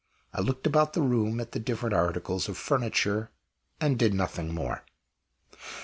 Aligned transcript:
I 0.33 0.41
looked 0.41 0.65
about 0.65 0.93
the 0.93 1.01
room 1.03 1.39
at 1.39 1.51
the 1.51 1.59
different 1.59 1.93
articles 1.93 2.49
of 2.49 2.57
furniture, 2.57 3.29
and 3.79 3.99
did 3.99 4.15
nothing 4.15 4.51
more. 4.51 4.83